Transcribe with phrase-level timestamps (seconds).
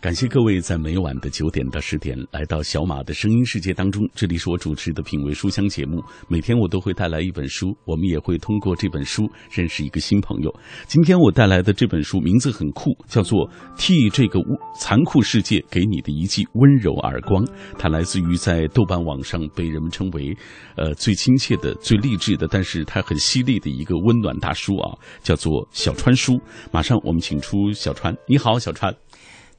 [0.00, 6.02] 感谢各位在每晚的九点到十点来到小马的声音世界当中，这里是我主持的品味书香节目。
[6.26, 10.50] 每天我都会带来一本书，我们也会通过这本书认识一个新朋友。
[10.86, 13.46] 今天我带来的这本书名字很酷，叫做
[13.76, 14.40] 《替这个
[14.74, 17.44] 残酷世界给你的一记温柔耳光》。
[17.78, 20.34] 它来自于在豆瓣网上被人们称为
[20.76, 26.40] 呃最亲切的、最励志的，但是它很犀利的一个温暖大叔啊，叫做小川叔。
[26.72, 28.96] 马上我们请出小川，你好，小川。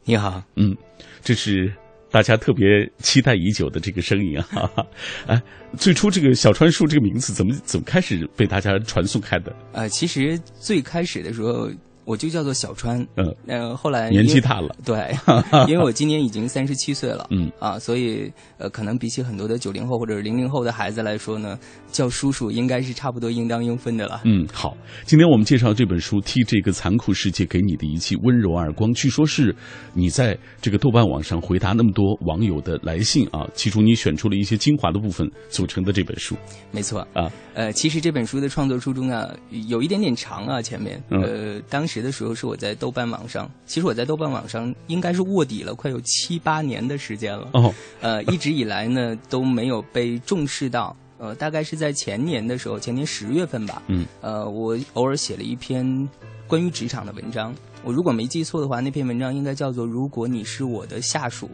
[0.03, 0.75] 你好，嗯，
[1.23, 1.71] 这是
[2.09, 2.65] 大家特别
[2.97, 4.43] 期待已久的这个声音啊！
[4.51, 4.87] 哈 哈
[5.27, 5.41] 哎，
[5.77, 9.55] 最初这个小川树这个名字怎么怎么开始被大家传颂开的？
[9.73, 11.69] 呃，其实最开始的时候
[12.03, 15.15] 我就叫做小川，嗯，呃，后来年纪大了，对，
[15.69, 17.49] 因为我今年已经三十七岁了，嗯。
[17.59, 21.57] 啊，所以呃，可能比起很多的九零后或者是零零后的孩子来说呢，
[21.91, 24.21] 叫叔叔应该是差不多应当应分的了。
[24.25, 29.55] 嗯，好，今天我们介绍这本书《替这个残酷世界给你的一记温柔耳光》，据说是
[29.93, 36.35] 你在这个豆瓣网上回答那么多网友的来信啊，其中你选出了一些精华的部分组成的这本书。
[36.71, 39.29] 没错，啊，呃，其实这本书的创作初衷啊，
[39.67, 41.21] 有一点点长啊，前面，嗯。
[41.21, 50.95] 呃，当时的时候是我在豆瓣网上，其实我在豆瓣网上应该是卧底了快有七八年的时间了，哦，呃，一直以来呢都没有被重视到。
[51.21, 53.79] 呃，大概是在前年的时候，前年十月份吧。
[53.87, 54.07] 嗯。
[54.21, 56.09] 呃，我偶尔写了一篇
[56.47, 57.53] 关于职场的文章。
[57.83, 61.45] 我如果没记错的话，那篇文章应该叫做《如果你是我的下属》。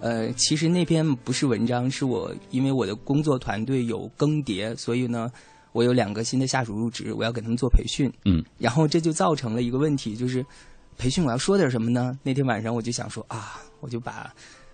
[0.00, 5.32] 呃，其实那篇不是文章，是我因为我的工作团队有更迭，所以呢，
[5.72, 8.12] 我有两个新的下属入职，我要给他们做培训。
[8.26, 8.44] 嗯。
[8.58, 10.44] 然后这就造成了一个问题，就是
[10.98, 12.18] 培训我要说点什么呢？
[12.22, 14.30] 那天晚上我就想说啊，我就把。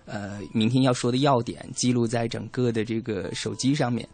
[0.06, 4.08] 呃，明天要说的要点记录在整个的这个手机上面。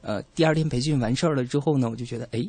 [0.00, 2.46] 呃，第二天培训完事儿了之后呢，我就觉得，哎，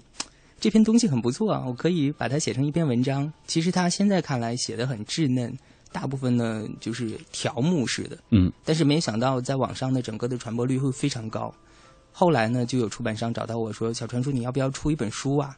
[0.59, 3.31] 这篇东西很不错啊，我可以把它写成一篇文章。
[3.47, 5.51] 其实它现在看来写的很稚嫩，
[5.91, 8.17] 大部分呢就是条目式的。
[8.31, 11.53] 嗯，但是没想到在网上的整个的传播率会非常高。
[12.11, 15.55] 后来呢，就有出版商找到我说：“小川叔，你要不要出一本书啊？”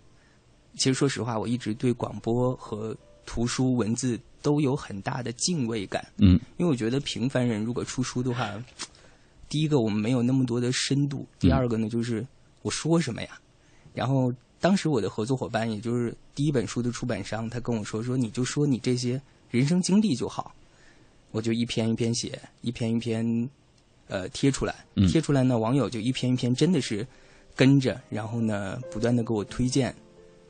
[0.78, 6.06] 其实说实话，我一直对广播和图书文字都有很大的敬畏感。
[6.18, 8.52] 嗯，因为我觉得平凡人如果出书的话，
[9.48, 12.26] 第一个我们没有那么多的深度，第二个呢就是
[12.62, 13.40] 我说什么呀？
[13.94, 20.54] 然后当时我的合作伙伴，也就是第一本书的出版商，他跟我说说你就说你这些人生经历就好，
[21.32, 23.50] 我就一篇一篇写，一篇一篇
[24.08, 27.06] 呃贴出来，嗯贴出来呢，网友就一篇一篇真的是
[27.56, 29.94] 跟着，然后呢不断的给我推荐。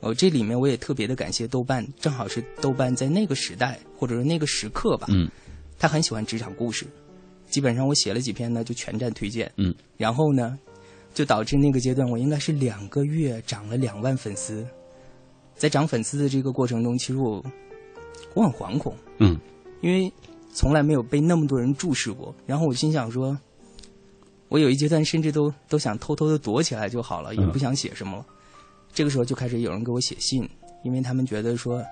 [0.02, 5.30] 哦，这里面我也特别的感谢豆瓣，正好是豆瓣在那个时代或者说那个时刻吧，嗯，
[5.78, 6.84] 他很喜欢职场故事，
[7.48, 10.58] 基本上我写了几篇呢就全站推荐，嗯，然后呢，
[11.14, 14.66] 就导致那个阶段我应该是两个月涨了两万粉丝，
[15.54, 17.40] 在涨粉丝的这个过程中，其实我
[18.34, 19.38] 我很惶恐，嗯，
[19.82, 20.12] 因为
[20.52, 23.38] 从来没有被那么多人注视过，然后我心想说，
[24.48, 28.26] 我有一阶段甚至都都想偷偷的躲起来就好了，也不想写什么了。
[28.92, 30.48] 这个时候就开始有人给我写信，
[30.82, 31.82] 因为他们觉得说，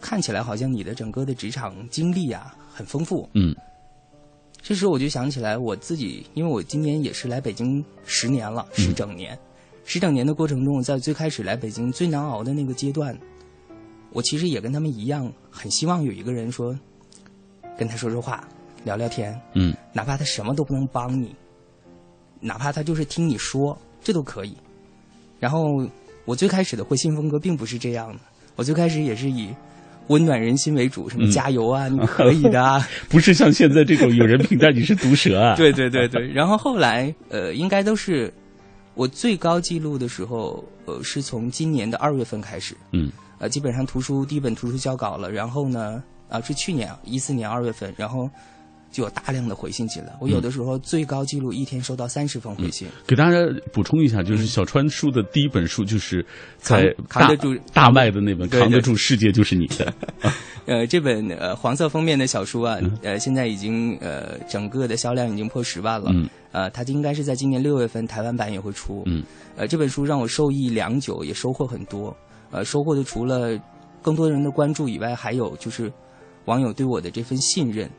[0.00, 3.28] 看起来好像你的整个的职场经历啊很丰富。
[3.34, 3.54] 嗯，
[4.62, 9.38] 这时候我就想起来我自己，因为我今年也是来北京十年了，十整年，
[9.84, 13.18] 十整年的过程中，在最开始来北京最难熬的那个阶段，
[14.12, 16.78] 我其实也跟他们一样，很希望有一个人说，
[17.76, 18.46] 跟他说说话，
[18.84, 21.34] 聊聊天，嗯，哪怕他什么都不能帮你，
[22.40, 24.56] 哪怕他就是听你说，这都可以。
[25.40, 25.84] 然后
[26.24, 28.20] 我最开始的会信风格并不是这样的，
[28.56, 29.48] 我最开始也是以
[30.08, 36.26] 温暖人心为主，什么嗯加油啊， 你可以的啊，不是像现在这种有人评价你是毒舌啊， 对对对对。
[36.32, 38.32] 然后后来呃，应该都是
[38.94, 48.28] 我最高记录的时候，呃，是从今年的二月份开始，嗯，呃，基本上图书第一本图书交稿了，然后呢，啊、是去年一四年二月份，然后。
[48.94, 53.38] 就有大量的回信进来，我有的时候最高记录一天收到三十封回信，给大家
[53.72, 56.24] 补充一下，就是小川书的第一本书就是
[56.58, 59.92] 在大扛扛得住大卖的那本《扛得住世界就是你的》。
[60.66, 66.12] 呃，这本呃黄色封面的小书啊，嗯呃，现在已经呃整个的销量已经破十万了。
[66.14, 69.02] 嗯，呃，它应该是在今年六月份台湾版也会出。
[69.06, 69.24] 嗯，
[69.56, 72.16] 呃，这本书让我受益良久，也收获很多。
[72.52, 73.58] 呃，收获的除了
[74.00, 75.92] 更多人的关注以外，还有就是
[76.44, 77.90] 网友对我的这份信任。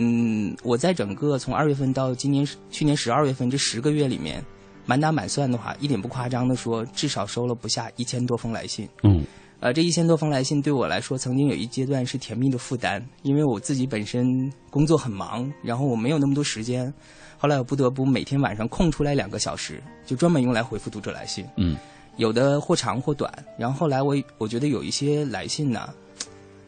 [0.00, 4.40] 嗯，我在整个从二月份到今年去年十二月份这十个月里面，
[4.86, 8.88] 满打满算的话，一点不夸张的说，至少收了不下一千多封来信。
[9.02, 9.24] 嗯
[9.58, 14.24] 呃，这一千多封来信对我来说，曾经有一阶段是甜蜜的负担，因为我自己本身
[14.70, 16.94] 工作很忙，然后我没有那么多时间。
[17.36, 21.44] 后来我不得不每天晚上空出来两个小时，就专门用来回复读者来信。
[21.56, 21.76] 嗯，
[22.18, 23.32] 有的或长或短。
[23.58, 25.92] 然后后来我我觉得有一些来信呢，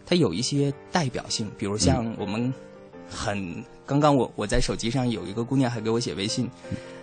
[0.05, 2.53] 它有一些代表性，比如像我们
[3.11, 6.49] 很刚刚我我在手机上有一个姑娘还给我写微信，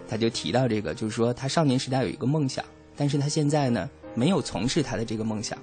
[0.08, 2.64] 她就提到这个，就是说她少年时代有一个梦想，
[2.96, 5.58] 但是她现在呢没有从事她的这个梦想。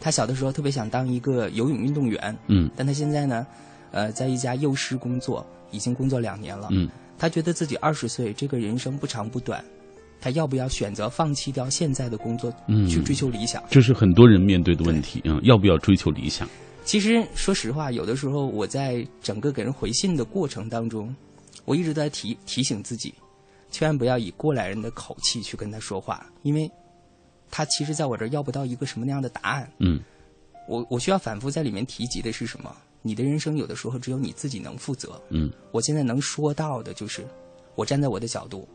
[0.00, 3.46] 她小的时候特别想当一个游泳运动员，嗯，但她现在呢，
[3.92, 6.88] 呃，在一家幼师工作，已经工作两年了，嗯。
[7.18, 9.64] 她觉得自己二十岁，这个人生不长不短，
[10.20, 13.62] 他要不要选择放弃掉现在的工作，嗯去追求理想？
[13.70, 15.40] 这是很多人面对的问题啊！
[15.44, 16.46] 要不要追求理想？
[16.86, 21.14] 其实，说实话，有的时候我在整个给人回信的过程当中，
[21.64, 23.12] 我一直在提提醒自己，
[23.72, 26.70] 千万不要以过来人的口气去跟他说话，因为，
[27.50, 29.68] 他其实在我这儿要不到一个什么那样的答案。
[29.78, 30.00] 嗯，
[30.68, 32.74] 我我需要反复在里面提及的是什么？
[33.02, 35.20] 你的人生有的时候只有你自己能负责。
[35.30, 37.26] 嗯，我现在能说到的就是，
[37.74, 38.66] 我站在我的角度，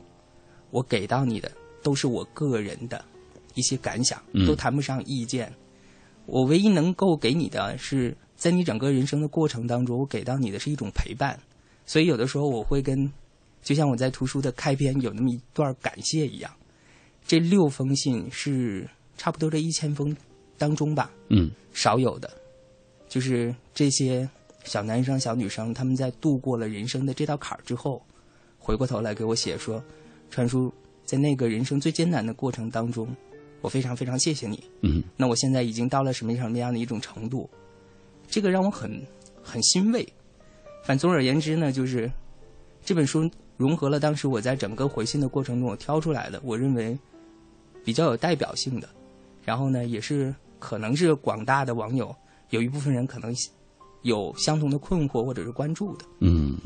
[0.70, 1.50] 我给到你的
[1.82, 3.02] 都是我个人的
[3.56, 5.54] 一些感想，都谈不上意见。
[6.26, 11.40] 我唯一能够给你的是，在你整个人生的过程当中，我给到你的是一种陪伴。
[11.86, 13.12] 所以有的时候我会跟，
[13.62, 16.52] 就像我在图书的开篇有那么一段感谢一样，
[17.26, 20.16] 这六封信是差不多这一千封
[20.58, 22.30] 当中吧，嗯，少有的。
[23.10, 24.30] 就是这些
[24.64, 28.02] 小男生、小女生，他们在度过了人生的这道坎儿之后，
[28.58, 29.84] 回过头来给我写说
[30.32, 30.74] ：“传叔，
[31.04, 33.08] 在那个人生最艰难的过程当中，
[33.62, 34.64] 我非常非常谢谢你。
[34.82, 37.50] 嗯，那我现在已经到了什么什么样的一种程度？
[38.28, 39.02] 这个让我很
[39.42, 40.08] 很欣慰。
[40.84, 42.12] 反总而言之呢，就是
[42.84, 46.98] 这本书融合了当时我在整个回信的过程中我挑出来的，我认为
[47.86, 48.90] 比较有代表性的，
[49.44, 52.14] 然后呢，也是可能是广大的网友。”
[52.52, 53.34] 有一部分人可能
[54.02, 56.06] 有相同的困惑或者是关注的。
[56.20, 56.58] 嗯。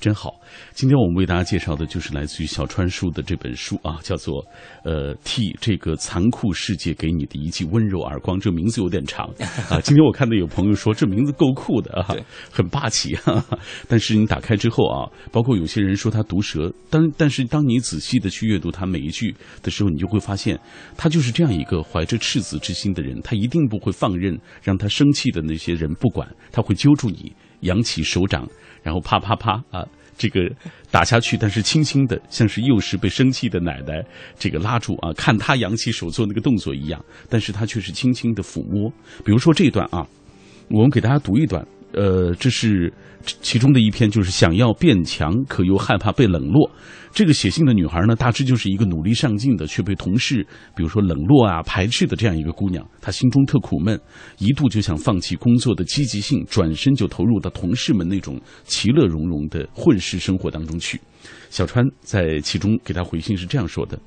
[0.00, 0.40] 真好，
[0.74, 4.42] 今天我们为大家介绍的就是来自于小川叔的这本书啊，叫做
[4.84, 8.38] 《呃替这个残酷世界给你的一记温柔耳光》。
[8.40, 9.28] 这名字有点长
[9.68, 9.80] 啊。
[9.80, 12.14] 今天我看到有朋友说这名字够酷的啊，
[12.50, 13.14] 很霸气。
[13.16, 13.58] 哈哈。
[13.88, 20.58] 但是你打开之后啊，包括有些人说他毒舌，但但是当你仔细的去阅读他每一句的时候，你就会发现，
[20.96, 28.48] 他就是这样一个怀着赤子之心的人，他一定不会放任让他生气的那些人不管，他会揪住你，扬起手掌。
[28.82, 29.84] 然后啪啪啪啊，
[30.16, 30.40] 这个
[30.90, 34.02] 打下去，但是轻轻的，像是幼时被生气的奶奶
[34.38, 38.90] 这个拉住啊，看他扬起手做那个动作一样，但是他却是轻轻的抚摸。
[39.24, 40.06] 比如说这一段啊，
[40.70, 42.92] 我们给大家读一段，呃，这是
[43.24, 46.70] 其中的一篇，就是想要变强，可又害怕被冷落。
[47.12, 50.46] 这个写信的女孩呢，大致就是一个努力上进的，却被同事
[50.76, 52.86] 比如说冷落啊、排斥的这样一个姑娘。
[53.00, 53.98] 她心中特苦闷，
[54.38, 61.00] 一度就想放弃工作的积极性，转身就投入到同事们那种其乐融融的混世生活当中去。
[61.48, 63.98] 小川在其中给她回信是这样说的：“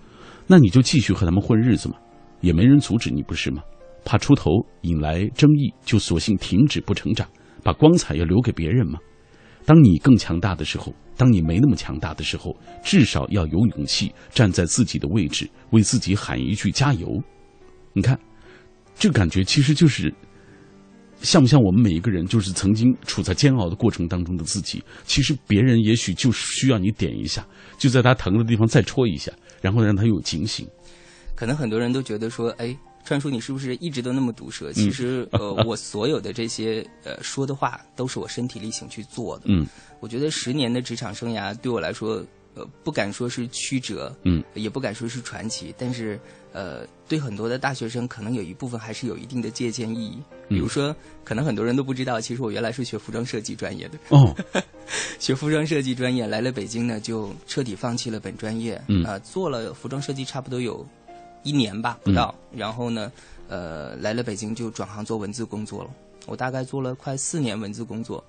[0.45, 1.95] 那你就继续和他们混日子嘛，
[2.41, 3.63] 也没人阻止你，不是吗？
[4.05, 4.51] 怕出头
[4.81, 7.27] 引来争议，就索性停止不成长，
[7.63, 8.99] 把光彩要留给别人吗？
[9.65, 17.21] 当你更强大的时候。”当你没那么强大的时候，至少要有勇气站在自己的位置，为自己喊一句加油。
[17.93, 18.19] 你看，
[18.95, 20.11] 这感觉其实就是
[21.21, 24.83] 像不像我们每一个人，就是曾经处在煎熬的过程当中的自己。
[25.03, 27.45] 其实别人也许就需要你点一下，
[27.77, 29.31] 就在他疼的地方再戳一下，
[29.61, 30.67] 然后让他有警醒。
[31.35, 32.75] 可能很多人都觉得说，哎。
[33.03, 34.71] 川叔，你是不是一直都那么毒舌？
[34.73, 39.45] 其实，呃， 我所有的这些呃说的话，都是我身体力行去做的。
[39.47, 39.65] 嗯，
[39.99, 46.19] 我觉得十年的职场生涯对我来说，呃，不敢说是曲折，嗯，也不敢说是传奇，但是，
[46.53, 50.17] 呃，对很多的大学生，可能有一部分还是有一定的借鉴意义。
[50.49, 50.93] 比如说，
[51.23, 53.97] 可能很多人都不知道，其实我原来是学服装设计专业的。
[54.09, 54.35] 哦，
[55.17, 58.81] 学服装设计专业来了北京呢，就彻底放弃了本专业。
[58.89, 60.85] 嗯，啊，做了服装设计差不多有。
[61.43, 62.33] 一年吧，不到。
[62.51, 63.11] 然后呢，
[63.47, 65.89] 呃，来了北京就转行做文字工作了。
[66.27, 68.23] 我大概做了快四年文字工作，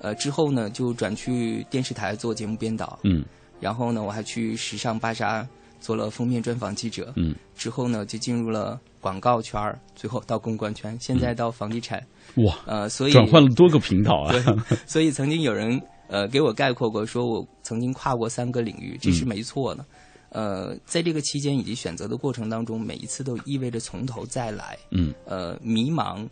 [0.00, 2.98] 呃，之后呢就转去电视台做节目编导。
[3.04, 3.24] 嗯。
[3.60, 5.46] 然后呢，我还去时尚芭莎
[5.78, 7.12] 做了封面专访记者。
[7.16, 7.32] 嗯。
[7.54, 12.04] 之后呢，就进入了广告圈儿，最后到公关圈，现在到房地产。
[12.38, 12.58] 哇。
[12.66, 14.32] 呃，所以转换了多个频道啊。
[14.32, 14.42] 对。
[14.84, 19.86] 所以曾经有人呃给我概括过，说我曾经跨过三个领域，这是没错的。
[20.32, 24.78] 呃，在这个期间以及选择的过程当中，每一次都意味着从头再来。
[24.90, 25.14] 嗯。
[25.26, 26.26] 呃，迷茫、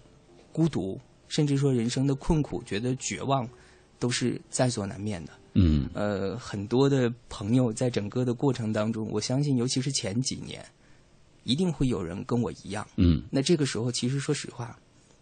[0.52, 3.46] 孤独，甚至说人生的困苦，觉得绝望，
[3.98, 5.32] 都是在所难免的。
[5.52, 5.88] 嗯。
[5.92, 10.64] 呃，很多的朋友在整个的过程当中，我相信，尤其是前几年，
[11.44, 12.86] 一定会有人跟我一样。
[12.96, 14.78] 嗯那这个时候，其实说实话，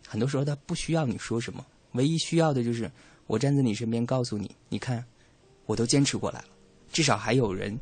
[0.07, 2.89] 很多时候他不需要你说什么，唯一需要的就是
[3.27, 5.05] 我站在你身边，告诉你，你看，
[5.67, 6.47] 我都坚持过来了，
[6.93, 7.77] 至少还有人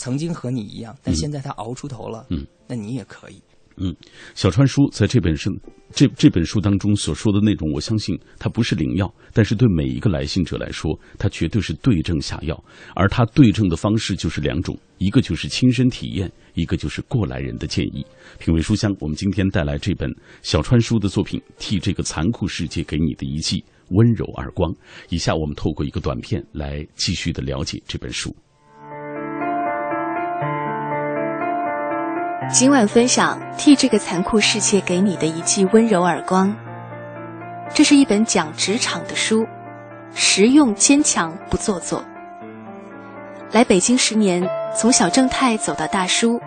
[0.00, 3.34] 曾经和你一样，但现在他熬出头了，嗯，那你也可以。
[3.76, 3.94] 嗯，
[4.34, 5.50] 小川叔在这本书
[5.92, 12.64] 这这本书当中所说的内容，我相信它不是灵药，但是对每一个来信者来说，它绝对是对症下药。
[12.94, 18.04] 而它对症的方式就是两种，一个就是亲身体验，一个就是过来人的建议。
[18.38, 24.72] 品味书香，我们今天带来这本小川叔的作品《替这个残酷世界给你的一记温柔耳光》。
[25.10, 28.34] 以下我们透过一个短片来继续的了解这本书。
[32.52, 36.52] 今晚分享替这个残酷世界给你的一记温柔耳光。
[37.72, 39.46] 这是一本讲职场的书，
[40.16, 42.04] 实用坚强不做作。
[43.52, 44.44] 来北京十年，
[44.76, 46.40] 从小正太走到大叔，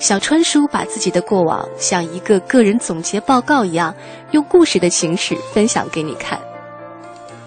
[0.00, 3.94] 小川叔把自己的过往像一个个人总结报告一样，
[4.32, 6.36] 用故事的形式分享给你看，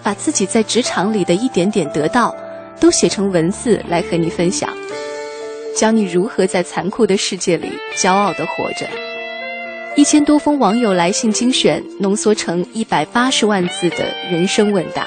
[0.02, 2.34] 把自己在职场里的一点点得到，
[2.80, 4.70] 都写成文字来和你分享。
[5.76, 8.86] 教你如何在残酷的世界里骄傲地活着。
[9.94, 15.06] 一千多封网友来信精选，浓缩成一百八十万字的人生问答。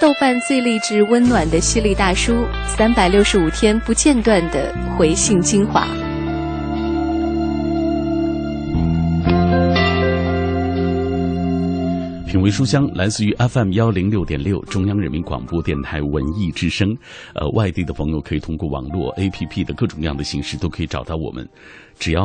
[0.00, 5.86] 豆瓣最励志温暖的犀利大叔，三百六十五天不间断的回信精华。
[12.38, 16.88] 品味书香来自于 FM 幺零六点六中央人民广播电台文艺之声。
[17.34, 21.44] 呃，外地的朋友可以通过网络 APP 的各种各样的形式都可以找到我们。
[21.98, 22.22] 只要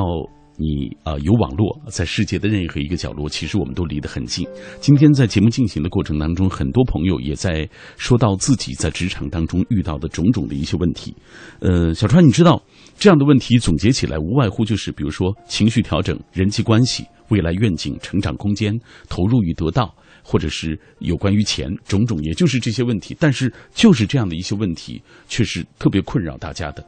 [0.56, 4.48] 你啊、有网络，在世界的任何一个角落，其实我们都离得很近。
[4.80, 7.68] 今天在节目进行的过程当中，很多朋友也在
[7.98, 11.12] 说到自己在职场当中遇到的种种的一些问题。
[11.60, 12.62] 呃，小川，你知道
[13.00, 17.04] 这样的问题总结起来，无外乎就是比如说情绪调整、人际关系。
[17.30, 18.78] 未来愿景、成长空间、
[19.10, 23.16] 投入与得到，或者是有关于钱种种，也就是这些问题。
[23.20, 26.84] 但是，就是这样的一些问题，却是特别困扰大家的。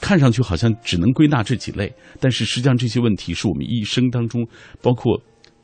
[0.00, 4.46] 看上去好像只能归纳这几类，但是实际上这些问题是我们一生当中，
[4.82, 5.20] 包括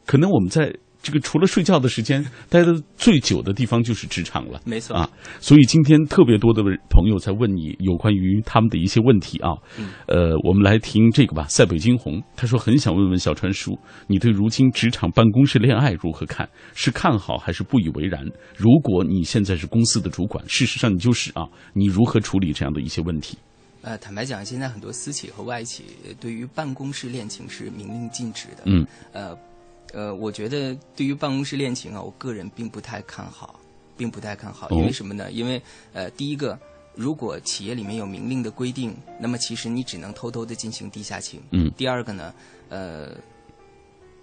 [0.06, 4.58] 可能我们在这个除了睡觉的时间 待的最久的地方就是职场了。
[4.64, 5.08] 没错啊，
[5.38, 9.50] 所以今天特别多的朋友在问你有关于他们的一些问题啊。
[9.78, 11.44] 嗯、呃，我们来听这个吧。
[11.48, 16.48] 塞北惊鸿他说很想问问小川叔，你对如今职场办公室恋爱如何看？
[16.74, 18.24] 是看好还是不以为然？
[18.56, 23.36] 如果你现在是公司的主管，事实上你就是啊，你如何处理这样的一些问题？
[23.82, 25.84] 呃，坦白讲，现在很多私企和外企
[26.18, 28.62] 对于办公室恋情是明令禁止的。
[28.64, 29.36] 嗯，呃。
[29.94, 33.60] 呃，我觉得对于办公室恋情啊，我个人并不太看好，
[33.96, 34.68] 并不太看好。
[34.70, 35.30] 因为什么呢？
[35.30, 36.58] 因为呃，第一个，
[36.96, 41.40] 如果企业里面有明令的规定，那么其实你只能偷偷的进行地下情。
[41.52, 41.70] 嗯。
[41.76, 42.34] 第二个呢，
[42.68, 43.10] 呃，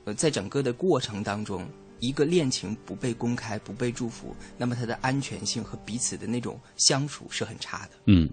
[0.04, 1.66] 呃，在整个的过程当中，
[2.00, 7.92] 一个恋情不被公开、不被祝福，那么它的安全性和彼此的那种相处是很差的。
[8.08, 8.30] 嗯。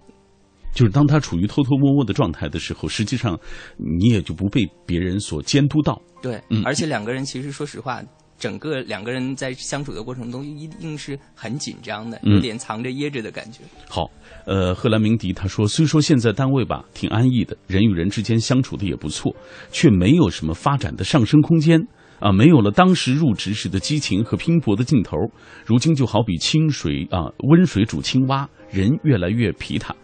[0.73, 3.37] 就是当他处于偷偷摸摸的状态的时候，实际上
[3.77, 6.01] 你也就不被别人所监督到。
[6.21, 8.01] 对，嗯，而且两个人其实说实话，
[8.37, 13.63] 整个两个人在相处的过程中一定是很紧张的，有点藏着掖着的感觉。
[13.63, 14.11] 嗯、好，
[14.45, 19.35] 呃，赫兰明迪他说，虽说现在单位吧挺安逸的，人与人之间相处的也不错，
[19.71, 21.81] 却没有什么发展的上升空间
[22.19, 25.17] 啊，没有了当时入职时的激情和拼搏的劲头。
[25.65, 29.95] 如今就好比清水啊，温水煮青蛙，人越来越疲沓。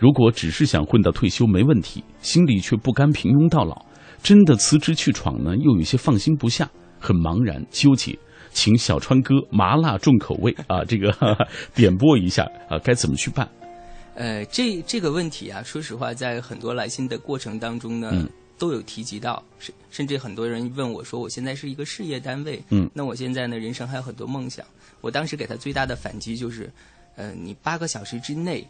[0.00, 3.84] 如果只是想混到退休没问题，心里却不甘平庸到老，
[4.22, 8.18] 真的辞职去闯呢，又有些放心不下，很茫然纠结。
[8.50, 13.46] 请小川哥麻辣重口味啊，这个哈 哈点拨一下啊，该怎么去办？
[14.14, 18.26] 呃，这这个问题啊，说实话，在很多来信的过程当中呢，嗯、
[18.58, 24.64] 都有提及到，甚甚至很多人问我说，我现在是一个事业单位，嗯，那我现在呢，人生还有很多梦想。
[25.02, 26.72] 我当时给他最大的反击就是，
[27.16, 28.66] 呃，你八个小时之内。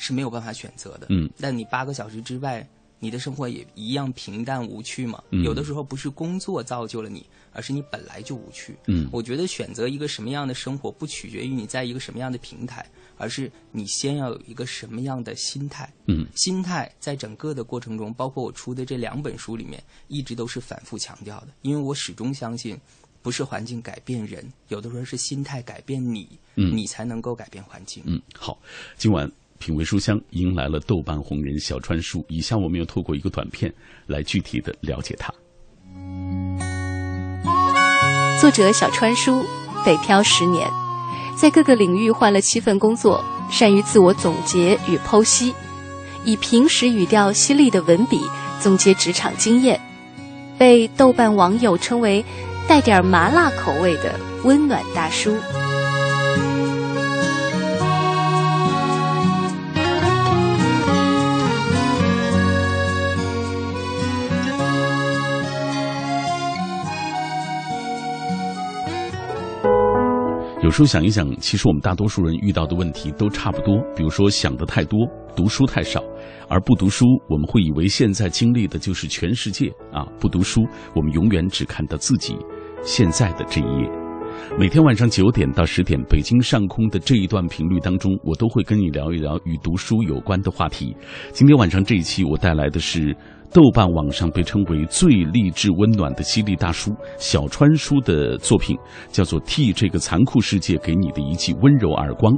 [0.00, 2.66] 是没有办法选择的，嗯，但你八个小时之外，
[2.98, 5.22] 你的生活也一样平淡无趣嘛。
[5.30, 8.74] 嗯、有的时候不是工作造就了你，而是你本来就无趣。
[8.86, 12.84] 嗯，我觉得选择一个什么样的生活，不取决于你在一个什么样的平台，
[13.18, 15.92] 而是你先要有一个什么样的心态。
[16.06, 22.78] 嗯，心态在整个的过程中，包括我出的这两本书里面，一直都是反复强调的，因为我始终相信，
[23.20, 26.26] 不是环境改变人，有的时候是心态改变你，
[26.56, 28.02] 嗯，你才能够改变环境。
[28.06, 28.58] 嗯，好，
[28.96, 29.30] 今晚。
[29.60, 33.72] 品味书香迎来了豆瓣红人小川叔，以下我们要透过一个短片
[34.06, 35.30] 来具体的了解他。
[38.40, 39.44] 作者小川叔，
[39.84, 40.66] 北漂十年，
[41.36, 45.54] 在各个领域换了七份工作，善于自我总结与剖析，
[46.24, 48.18] 以平时语调犀利的文笔
[48.60, 49.78] 总结职场经验，
[50.56, 52.24] 被豆瓣网友称为
[52.66, 55.36] 带点麻辣口味的温暖大叔。
[70.70, 73.82] 有时候想一想，其实我们大多数人遇到的问题都差不多。
[73.96, 75.00] 比如说想的太多，
[75.34, 76.00] 读书太少，
[76.48, 80.06] 而不读书，我们会以为现在经历的就是全世界啊！
[80.20, 82.36] 不读书，我们永远只看到自己
[82.84, 83.90] 现在的这一页。
[84.56, 90.96] 每天晚上九点到十点，北京上空的这一段频率当中，我都会跟你聊一聊与读书有关的话题。
[91.32, 93.12] 今天晚上这一期，我带来的是。
[93.52, 98.76] 豆瓣网上被称为最励志温暖的犀利大叔小川叔的作品，
[99.10, 102.32] 叫做《替这个残酷世界给你的一记温柔耳光》。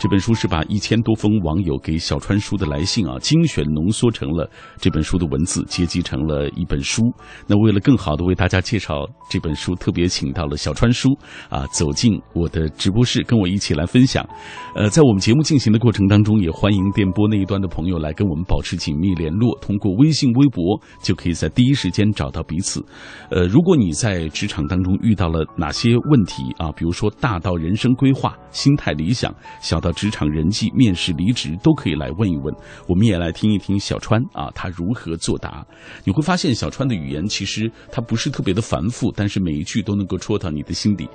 [0.00, 7.00] 这本书是把一千多封网友给小川叔的来信啊，精选浓缩成了这本书的文字，结集成了一本书。
[7.46, 11.10] 那为了更好的为大家介绍这本书，特别请到了小川叔
[11.48, 14.28] 啊，走进我的直播室，跟我一起来分享。
[14.74, 20.80] 呃，在我们节目进行的过程当中，也欢迎电波那一端的朋友来跟我们保持紧密联络，通过微信、微博。
[21.02, 22.82] 就可以在第一时间找到彼此。
[23.30, 32.54] 呃，如果你在职场当中遇到了哪些问题啊，比如说大到人生规划、心态理想，小到职场人际、面试、离职，都可以来问一问。
[32.88, 35.64] 我们也来听一听小川啊，他如何作答。
[36.04, 41.08] 你会发现小川的语言其实他不是特别的繁复，但是每一句都能够戳到你的心底。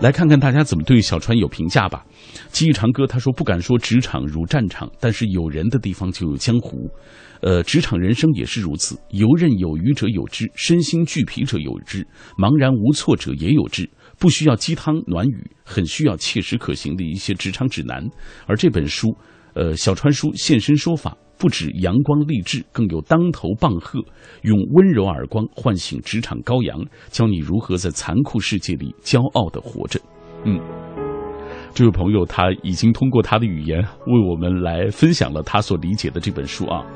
[0.00, 2.04] 来看看大家怎么对小川有评价吧。
[2.50, 6.88] 记忆长歌他说不敢说职场如战场，但是有人的地方就有江湖。
[7.42, 12.06] 呃，职场人生也是如此，游刃有余者有之，身心俱疲者有之，
[12.38, 13.90] 茫然无措者也有之。
[14.18, 18.08] 不需要鸡汤暖语，很需要切实可行的一些职场指南。
[18.46, 19.08] 而这本书，
[19.54, 23.98] 呃，小川书现身说法，不止阳光励志，更有当头棒喝，
[24.42, 26.80] 用温柔耳光唤醒职场羔羊，
[27.10, 30.00] 教你如何在残酷世界里骄傲的活着。
[30.44, 30.60] 嗯，
[31.74, 36.86] 这位朋友他已经通过他的语言为我们来分享了他所理解的这本书啊。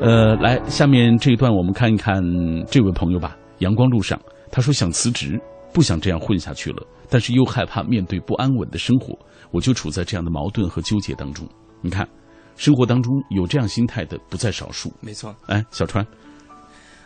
[0.00, 2.22] 呃，来，下面这一段我们看一看
[2.66, 3.36] 这位朋友吧。
[3.58, 4.18] 阳光路上，
[4.50, 5.38] 他说想辞职，
[5.74, 9.14] 不想这样混下去了，但是又害怕面对不安稳的生活，
[9.50, 11.46] 我就处在这样的矛盾和纠结当中。
[11.82, 12.08] 你看，
[12.56, 14.90] 生活当中有这样心态的不在少数。
[15.02, 16.06] 没错，哎，小川，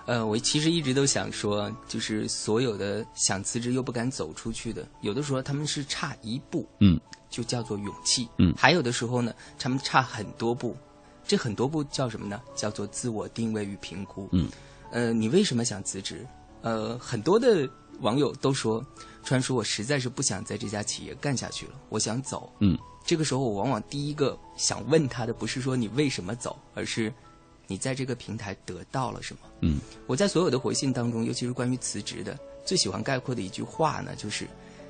[0.06, 6.96] 呃，我其实一直都想说，就是所有的想辞职又不敢走出去的，有的时候他们是差一步，嗯，
[7.28, 10.76] 就叫做勇气，嗯，还有的时候呢，他们差很多步。
[11.26, 12.40] 这很多步叫什么呢？
[12.54, 14.28] 叫做自我定位与评估。
[14.32, 14.48] 嗯，
[14.90, 16.26] 呃，你为什么想辞职？
[16.60, 17.68] 呃，很多的
[18.00, 18.84] 网友都说，
[19.22, 22.52] 川叔，我实在是不想在这家企业干下去了，我想走。
[22.60, 27.12] 嗯，这个时候我往往第一个想问他的不是说你为什么走，而是
[27.66, 29.40] 你在这个平台得到了什么？
[29.60, 34.46] 嗯，我在所有的回信当中，尤其是关于辞职的，最喜欢概括的一句话呢，就是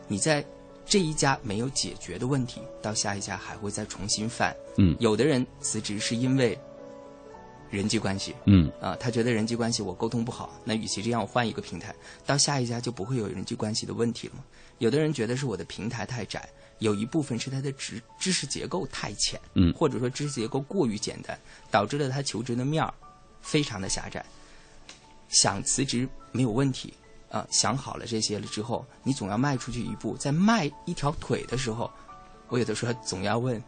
[0.09, 0.45] 你在。
[0.87, 4.55] 这一家没有解决的问题，到下一家还会再重新犯。
[4.77, 6.59] 嗯，有的人辞职是因为
[7.71, 8.35] 人际关系。
[8.45, 11.95] 嗯，啊，他觉得人际关系我沟通不好，那与其这样，我换一个平台，
[12.27, 14.45] 到下一家就不会有人际关系的问题了吗？
[14.79, 16.49] 有的人觉得是我的平台太窄，
[16.81, 21.39] 有一部分是他的知知识结构太浅，嗯，或者说知识结构过于简单，
[21.71, 22.93] 导致了他求职的面儿
[23.41, 24.25] 非常的狭窄。
[25.29, 26.93] 想辞职没有问题。
[27.35, 30.17] 啊，想好了这些了之后，你总要迈出去一步。
[30.17, 31.91] 在迈一条腿的时候，
[32.49, 33.61] 我有的时候总要问：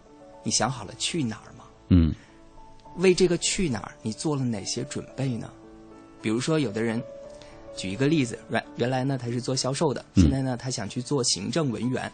[0.44, 1.64] 你想好了去哪儿吗？
[1.88, 2.14] 嗯，
[2.98, 5.50] 为这个去哪儿，你做了哪些准备呢？
[6.22, 7.02] 比如说，有的人，
[7.76, 12.12] 举一个例子，原原来呢他是做销售的，现在呢他想去做行政文员。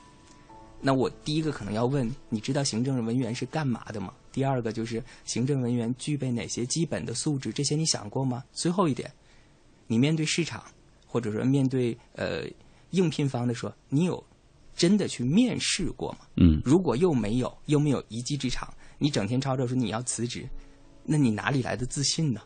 [0.81, 4.15] 那我第一个可能要问：你知道行政文员是干嘛的吗？
[4.33, 7.53] 第二个就是行政文员具备哪些基本的素质？
[7.53, 8.43] 这些你想过吗？
[8.55, 9.13] 最后一点，
[9.87, 10.65] 你面对市场。
[11.13, 12.45] 或者说，面对呃
[12.93, 14.25] 应聘方的说，你有
[14.75, 16.21] 真的去面试过吗？
[16.39, 20.49] 嗯，如果又没有，又没有一技之长，你整天吵吵说你要辞职，
[21.05, 22.41] 那你哪里来的自信呢？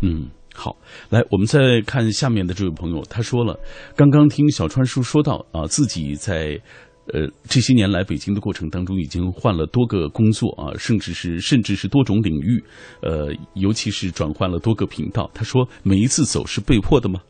[0.00, 0.74] 嗯，好，
[1.10, 3.60] 来，我们再看下面的这位朋友，他说了，
[3.94, 6.58] 刚刚听小川叔说到啊，自己在。
[7.12, 12.62] 呃，这些年来北京的过程当中，已经换了多个工作啊，甚至是甚至是多种领域，
[13.02, 15.30] 呃，尤其是转换了多个频道。
[15.34, 17.20] 他说，每一次走是被迫的吗？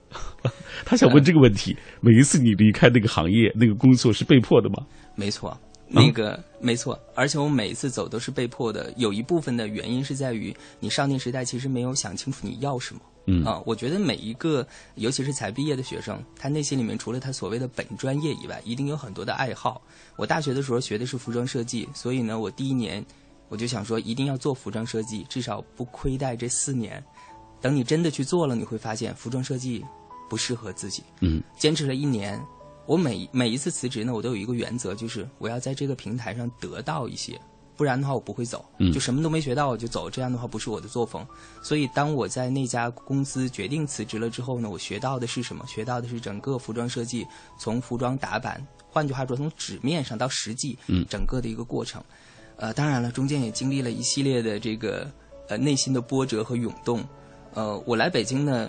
[0.85, 4.87] 他想问这个问题：每一次你离开那个行业、那个工作是被迫的吗？
[5.15, 5.57] 没错，
[5.93, 8.93] 那个没错，而且我每一次走都是被迫的。
[8.97, 13.01] 有一部分的原因是在于，你上进时代其实没有想清楚你要什么。
[13.27, 19.83] 嗯啊，我觉得每一个，尤其是才毕业的学生，他内心里面除了他所谓的本专业以外，一定有很多的爱好。
[20.17, 23.05] 我大学的时候学的是服装设计，所以呢，我第一年
[23.49, 27.03] 我就想说，一定要做服装设计，至少不亏待这四年。
[27.61, 29.85] 等你真的去做了，你会发现服装设计
[30.29, 31.03] 不适合自己。
[31.21, 32.41] 嗯坚持了一年，
[32.87, 37.41] 我每每一次辞职呢，我都有一个原则，就是我要在这个平台上得到一些，
[37.77, 38.65] 不然的话我不会走。
[38.79, 41.25] 嗯就什么都没学到我就走，这样的话不是我的作风。
[41.63, 45.65] 所以当我在那家公司决定辞职了之后呢，我学到的是什么？
[45.67, 47.27] 学到的是整个服装设计，
[47.59, 52.03] 从服装打版，换句话说，从纸面上到实际，嗯整个的一个过程。
[52.57, 55.11] 呃，当然了，中间也经历了一系列的这个
[55.49, 57.03] 呃内心的波折和涌动。
[57.55, 58.69] 呃，我来北京呢，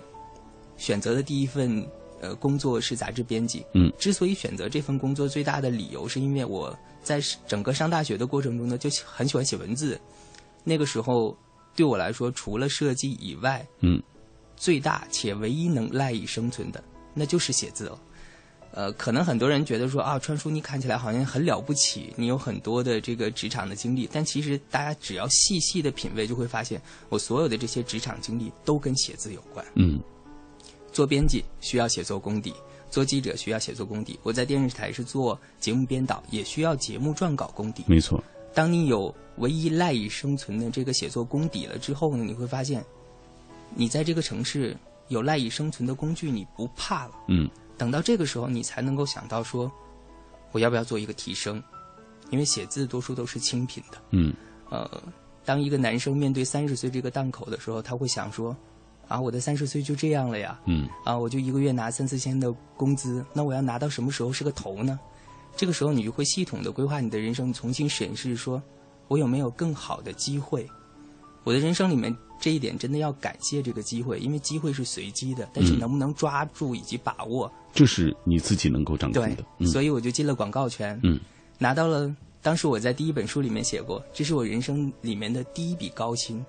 [0.78, 1.86] 选择的第一份
[2.22, 3.66] 呃工作是杂志编辑。
[3.74, 10.00] 嗯，之所以选择这份工作，最大的理由是因为我在整个上大学的过程中呢，就很喜欢写文字。
[10.64, 11.36] 那个时候
[11.76, 14.02] 对我来说，除了设计以外，嗯，
[14.56, 16.82] 最大且唯一能赖以生存的，
[17.14, 18.00] 那就是写字了。
[18.74, 29.66] 呃，可能很多人觉得说啊，川叔你看起来好像很了不起，你有很多的这个职场的经历，但其实大家只要细细的品味，就会发现我所有的这些职场经历都跟写字有关。
[29.76, 30.00] 嗯
[30.92, 32.54] 做编辑需要写作功底，
[32.90, 34.20] 做记者需要写作功底。
[34.24, 37.84] 我在电视台是做节目编导，也需要节目撰稿功底。
[37.88, 38.24] 没错。
[38.54, 42.84] 当你有唯一赖以生存的这个写作功底了之后呢，你会发现，
[43.74, 44.76] 你在这个城市
[45.08, 47.14] 有赖以生存的工具，你不怕了。
[47.28, 49.72] 嗯等到这个时候，你才能够想到说，
[50.52, 51.64] 我要不要做一个提升？
[52.30, 53.98] 因为写字多数都是清贫的。
[54.12, 54.34] 嗯
[54.70, 55.02] 呃，
[55.44, 58.56] 当一个男生面对三十岁这个档口的时候，他会想说，
[59.12, 64.98] 啊，我的三十岁就这样了呀，嗯啊，我就一个月拿三四千的工资，那我要拿到什么时候是个头呢？
[65.58, 68.62] 这个时候，你就会系统的规划你的人生，重新审视说，
[69.10, 70.66] 我有没有更好的机会？
[71.44, 81.20] 我的人生里面这一点真的要感谢这个机会，因为机会是随机的，但是嗯能不能抓住以及把握，这是你自己能够掌控的。，嗯所以我就进了广告圈，嗯
[81.58, 82.16] 拿到了。
[82.44, 86.44] 当时我在第一本书里面写过，这是我人生里面的第一笔高薪，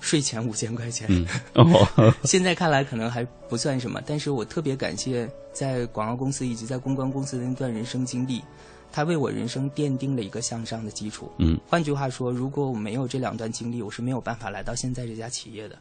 [0.00, 1.06] 税前五千块钱。
[1.12, 8.42] 嗯哦现在看来可能还不算什么，但是我特别感谢在广告公司以及在公关公司的那段人生经历，
[8.90, 11.30] 它为我人生奠定了一个向上的基础。
[11.38, 15.78] 嗯换句话说，如果我没有这两段经历，我是没有办法来到现在这家企业的。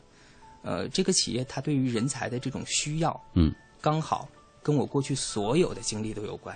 [0.61, 4.27] 呃，这个企业它对于人才的这种需要，嗯刚好
[4.61, 6.53] 跟我过去所有的经历都有关，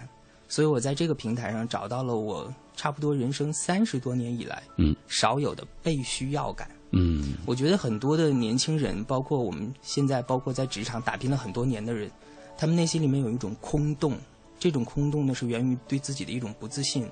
[0.49, 6.69] 所以我在这个平台上找到了我差不多人生三十多年以来，嗯少有的被需要感。
[6.95, 12.09] 嗯我觉得很多的年轻人，包括我们现在，包括在职场打拼了很多年的人，
[12.57, 14.15] 他们内心里面有一种空洞，
[14.59, 17.05] 这种空洞呢是源于对自己的一种不自信。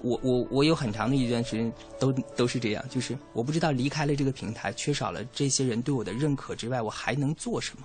[0.00, 7.84] 我我我有很长的一段时间都都是这样，就是我不知道离开了这个平台，缺少了这些人对我的认可之外，我还能做什么？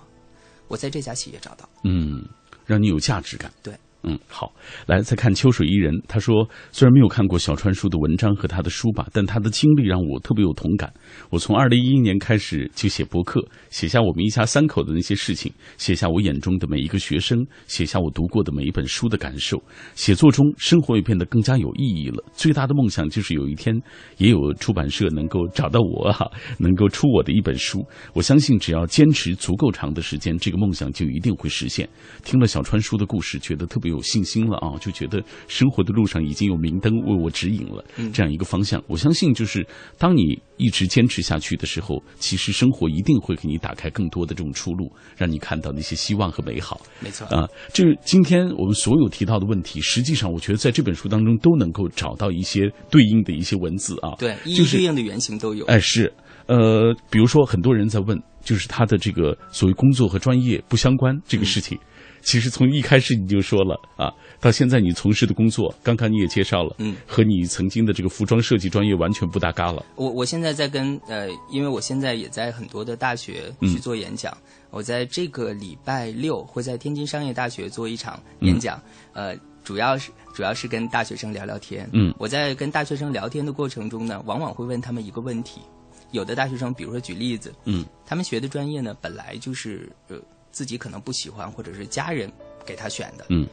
[0.68, 2.24] 我在这家企业找到，嗯，
[2.64, 3.52] 让你有价值感。
[3.62, 3.74] 对。
[4.04, 4.52] 嗯，好，
[4.86, 10.92] 来再看秋水伊人，他说虽然没有看过小川叔的文章和他的书吧，但他的经历让我特别有同感。
[11.30, 19.60] 我从二零一一年开始就写博客，写下我们一家三口的那些事情，写下我眼中的每一个学生，写下我读过的每一本书的感受。
[19.96, 22.22] 写作中，生活也变得更加有意义了。
[22.34, 23.74] 最大的梦想就是有一天，
[24.18, 27.84] 也有出版社能够找到我啊， 能够出我的一本书。
[28.14, 31.88] 我相信，只要坚持足够长的时间，这个梦想就一定会实现。
[32.22, 38.82] 听了小川叔的故事，觉得特别有信心了啊，就觉得生活的路上已经有明灯为我指引了，这样一个方向。
[38.86, 39.66] 我相信，就是
[39.98, 46.80] 当你一直坚持下去的时候，其实生活一定会给你打开更多的这种出路，让你看到那些希望和美好。
[47.00, 54.14] 没错，啊，就是今天我们所有提到的问题，实际上我觉得在这本书当中都能够找到一些对应的一些文字啊。
[54.18, 55.64] 对，一就是一对应的原型都有。
[55.66, 56.12] 哎，是，
[56.46, 61.78] 呃，比如说很多人在问，就是他的这个所谓工作和专业不相关这个事情，
[62.22, 69.84] 其实从一开始你就说了啊，到现在你从事的工作，刚刚你也介绍了，嗯，和你曾经的这个服装设计专业完全不搭嘎了。
[69.96, 74.36] 我我现在在跟呃，因为我现在也在很多的大学去做演讲，
[74.70, 78.80] 我在这个礼拜六会在天津商业大学做一场演讲，
[79.12, 81.88] 呃，主要是主要是跟大学生聊聊天。
[81.92, 82.14] 嗯。
[82.18, 85.60] 我在跟大学生聊天的过程中呢，往往会问他们一个问题，
[86.12, 90.16] 有的大学生，比如说举例子，嗯，他们学的专业呢，本来就是呃
[90.58, 92.28] 自己可能不喜欢，或者是家人
[92.66, 93.46] 给他选的，嗯，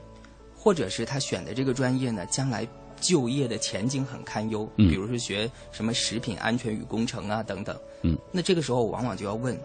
[0.57, 2.67] 或者是他选的这个专业呢，将来
[2.99, 4.89] 就业的前景很堪忧，嗯。
[4.89, 9.55] 比如说学什么食品安全与工程啊等等，嗯，那这个时候我往往就要问，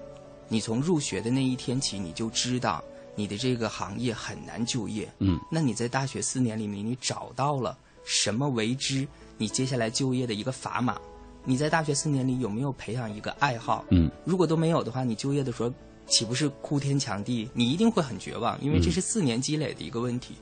[0.48, 7.74] 你从入学的那一天起，你就知道你的这个行业很难就业，嗯，那你在大学四年里面，你找到了
[8.04, 11.00] 什么为之你接下来就业的一个砝码？
[11.42, 13.82] 你在大学四年里有没有培养一个爱好？
[13.92, 15.72] 嗯，如果都没有的话，你就业的时候
[16.10, 17.48] 岂不是哭天抢地？
[17.54, 20.34] 你一定会很绝望，因为这是四年积累的一个问题。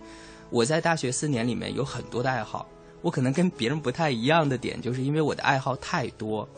[0.51, 2.67] 我在大学四年里面有很多的爱好，
[3.03, 6.49] 我可能跟别人不太一样的点，就是因为我的爱好太多。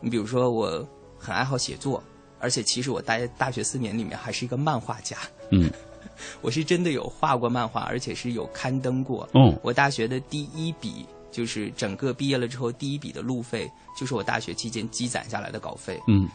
[0.00, 2.02] 你比如说，我很爱好写作，
[2.40, 5.16] 而且其实我大大学四年里面还是一个漫画家。
[5.52, 5.70] 嗯，
[6.42, 9.28] 我是真的有画过漫画，而且是有刊登过。
[9.32, 16.00] 哦，我大学的第一笔就是整个毕业了之后第一笔的路费，就是我大学期间积攒下来的稿费。
[16.08, 16.28] 嗯，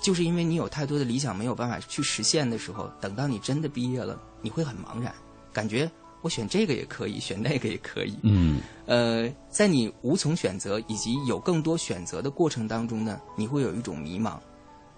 [0.00, 5.12] 就是因为你有太多的理想没有办法去实现的时候，等到你真的毕业了，你会很茫然，
[5.52, 5.90] 感觉
[6.22, 8.16] 我选这个也可以，选那个也可以。
[8.22, 14.38] 嗯呃，在你无从选择以及有更多选择的过程当中呢，你会有一种迷茫。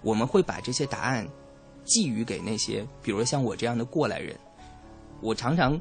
[0.01, 1.27] 我们会把这些答案
[1.83, 4.37] 寄予给那些，比如像我这样的过来人。
[5.21, 5.79] 我常常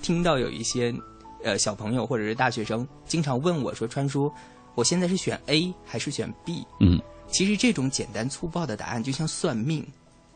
[0.00, 0.94] 听到有一些
[1.42, 4.30] 呃小朋友或者是大学生经常问我说：“川叔，
[4.76, 9.86] 我现在是选 A 还是选 B？” 嗯，其实这种简单粗暴的答案就像算命，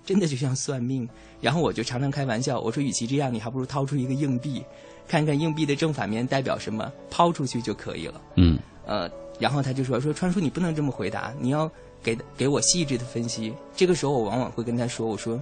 [0.04, 1.08] 真的就像算命。
[1.40, 4.62] 然后我就常常开玩笑，我说：“与其这样，你还不如掏出一个硬币，
[5.08, 11.70] 看看硬币的正反面代表什么，抛出去就可以了。”嗯呃，然后他就说：“说川叔，你不能这么回答，你要
[12.02, 15.40] 给给我细致的分析。”这个时候，我往往会跟他说：“我说，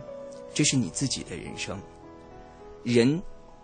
[0.54, 1.76] 这是你自己的人生。
[2.84, 3.20] 人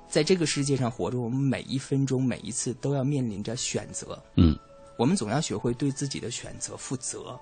[0.09, 4.21] 在这个世界上活着，我们每一分钟、每一次都要面临着选择。
[4.37, 4.59] 嗯
[4.97, 7.39] 我们总要学会对自己的选择负责。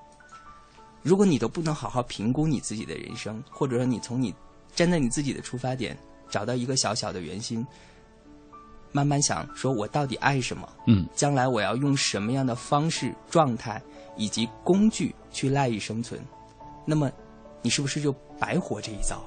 [1.03, 4.33] 如果你都不能好好评估你自己的人生，或者说你从你
[4.75, 5.97] 站在你自己的出发点
[6.31, 7.67] 找到一个小小的圆心，
[8.93, 13.83] 慢慢想说我到底爱什么，嗯将来我要用什么样的方式、状态
[14.17, 16.21] 以及工具去赖以生存，
[16.87, 17.11] 那么
[17.63, 19.25] 你是不是就白活这一遭了？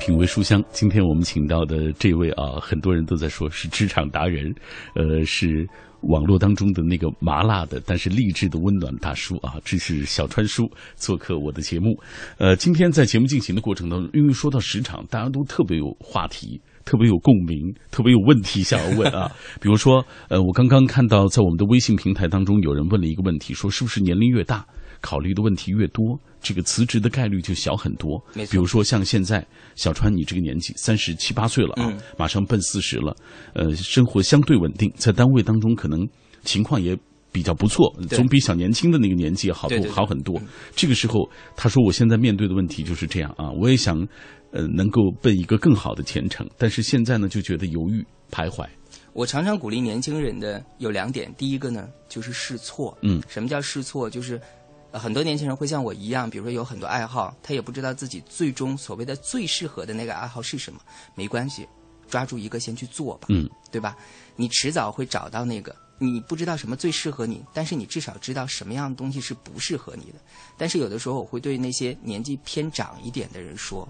[0.00, 4.52] 品味书香，今天我们请到的这位啊，很多人都在说是职场达人，
[4.96, 5.68] 呃，是
[6.02, 11.98] 网络当中的那个麻辣的，但是励志的温暖大叔啊，这是小川叔做客我的节目。
[12.38, 16.60] 呃，今天在节目进行的过程当中，因为说到职场，大家都特别有话题。
[16.84, 19.30] 特别有共鸣，特别有问题想要问啊，
[19.62, 24.66] 比如说，呃，我刚刚看到在我们的微信平台当中，有人问了一个问题，说是不是年龄越大，
[25.02, 28.18] 考虑的问题越多，这个辞职的概率就小很多？
[28.50, 33.14] 比如说像现在小川你这个年纪，三十七八岁了啊，嗯马上奔四十了，
[33.52, 36.08] 呃，生活相对稳定，在单位当中可能
[36.44, 36.96] 情况也
[37.30, 40.40] 比较不错，总比小年轻的那个年纪好多好很多。
[40.74, 43.96] 这个时候，他说我现在面对的问题就是这样啊，我也想
[44.52, 48.66] 呃能够奔一个更好的前程，但是现在呢就觉得犹豫徘徊。
[49.14, 52.96] 我常常鼓励年轻人的有两点，第一个呢就是试错。
[53.02, 54.08] 嗯什么叫试错？
[54.08, 54.40] 就是、呃
[54.92, 60.80] 很多年轻人会像我一样，比如说有很多爱好，他也不知道自己最终所谓的最适合的那个爱好是什么。
[61.14, 61.66] 没关系，
[62.08, 63.96] 抓住一个先去做吧，嗯对吧？
[64.36, 65.74] 你迟早会找到那个。
[65.98, 70.18] 你不知道什么最适合你，但是你至少知道什么样的东西是不适合你的。
[70.58, 73.88] 但是有的时候我会对那些年纪偏长一点的人说，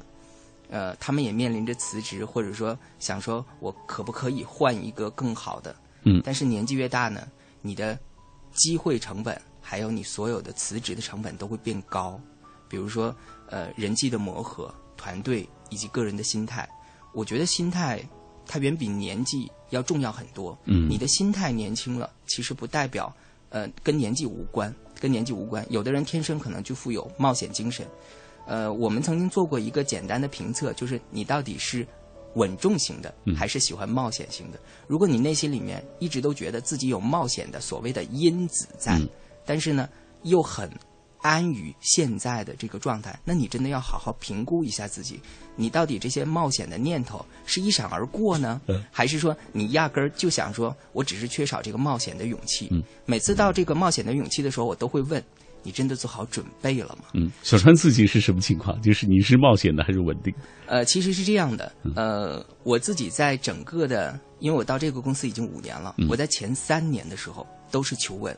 [0.68, 5.74] 呃，他们也面临着辞职，或者说想说我可不可以换一个更好的？
[6.04, 7.26] 嗯但是年纪越大呢，
[7.62, 7.98] 你的
[8.52, 12.20] 机会成本还有你所有的辞职的成本都会变高。
[12.68, 13.14] 比如说，
[13.48, 16.68] 呃，人际的磨合、团队以及个人的心态，
[17.14, 18.02] 我觉得心态
[18.46, 20.58] 它远比年纪要重要很多。
[20.64, 23.14] 嗯你的心态年轻了，其实不代表
[23.50, 25.66] 呃跟年纪无关，跟年纪无关。
[25.70, 27.86] 有的人天生可能就富有冒险精神。
[28.46, 31.86] 呃，我们曾经做过一个简单的评测，就是你到底是
[32.36, 34.58] 稳重型的，嗯还是喜欢冒险型的？
[34.86, 39.08] 如果你内心里面一直都觉得自己有冒险的所谓的因子在，嗯
[39.44, 39.88] 但是呢
[40.22, 40.70] 又很
[41.20, 45.20] 安于现在的这个状态，那你真的要好好评估一下自己，
[45.56, 52.68] 你到底这些冒险的念头是一闪而过呢，嗯还是说你压根儿就想说我只是缺少这个冒险的勇气？
[52.70, 55.22] 嗯每次到这个冒险的勇气的时候，我都会问。
[55.64, 57.04] 你真的做好准备了吗？
[57.14, 58.82] 嗯，小川自己是什么情况？
[58.82, 60.34] 就是你是冒险的还是稳定？
[60.66, 68.36] 呃，其实是这样的，呃，我自己在整个的，因为我到这个公司已经五年了，嗯我在前三年的时候都是求稳，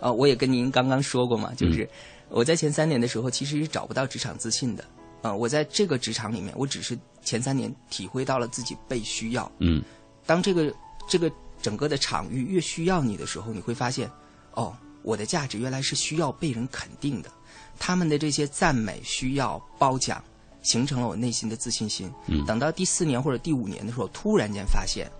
[0.00, 1.88] 呃，我也跟您刚刚说过嘛，就是
[2.28, 4.84] 我在前三年的时候其实是找不到职场自信的，
[5.22, 9.82] 啊，我在这个职场里面，我只是前三年体会到了自己被需要，嗯。
[10.26, 10.72] 当这个
[11.08, 14.08] 这个整个的场域越需要你的时候，你会发现，
[14.52, 17.30] 哦，我的价值原来是需要被人肯定的，
[17.78, 20.22] 他们的这些赞美、需要、褒奖，
[20.62, 22.10] 形成了我内心的自信心。
[22.28, 22.44] 嗯。
[22.46, 25.10] 等到第四年或者第五年的时候，突然间发现，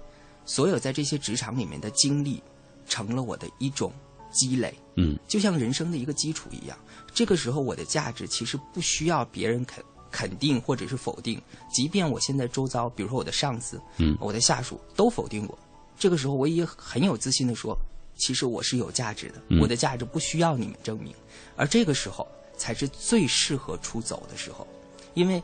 [0.45, 2.43] 所有在这些职场里面的经历，
[2.87, 3.93] 成了我的一种
[4.31, 4.75] 积累。
[4.97, 6.77] 嗯就像人生的一个基础一样。
[7.15, 11.41] 这个时候，我的价值其实不需要别人肯肯定或者是否定，
[11.73, 15.59] 即便我现在周遭，比如说我的上司、嗯我的下属都否定我，
[15.99, 17.77] 这个时候我也很有自信的说，
[18.17, 21.15] 其实我是有价值的，嗯我的价值不需要你们证明。
[21.57, 24.67] 而这个时候才是最适合出走的时候，
[25.15, 25.43] 因为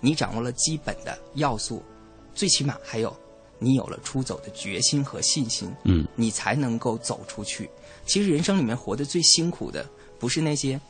[0.00, 1.82] 你掌握了基本的要素，
[2.34, 3.16] 最起码还有
[3.58, 5.74] 你有了出走的决心和信心。
[5.84, 7.68] 嗯你才能够走出去。
[8.08, 10.80] 其实人生里面活得最辛苦的，不是那些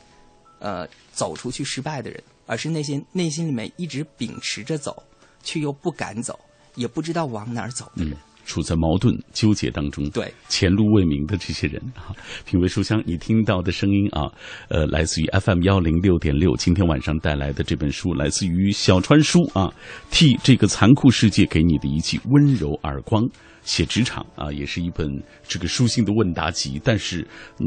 [0.61, 5.02] 呃走出去失败的人，而是那些内心里面一直秉持着走，
[5.42, 6.38] 却又不敢走，
[6.76, 8.16] 也不知道往哪儿走的人。
[8.46, 14.24] 处在矛盾纠结当中，对前路未明的这些人啊，品味书香，你听到的声音啊，
[14.70, 19.70] 呃，来自于 FM 幺零六点六，今天晚上带来的这本书，来自于小川书啊，
[20.11, 23.22] 替这个残酷世界给你的一记温柔耳光，
[23.68, 25.07] 写职场啊，也是一本
[25.46, 26.81] 这个书信的问答集。
[26.83, 27.26] 但是，